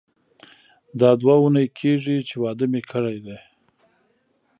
[0.99, 3.37] دا دوه اونۍ کیږي چې واده مې کړی دی.